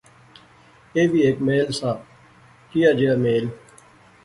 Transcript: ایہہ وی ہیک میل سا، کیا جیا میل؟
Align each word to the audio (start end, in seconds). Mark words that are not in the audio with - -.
ایہہ 0.95 1.09
وی 1.11 1.19
ہیک 1.25 1.37
میل 1.47 1.67
سا، 1.79 1.91
کیا 2.69 2.89
جیا 2.97 3.13
میل؟ 3.23 3.45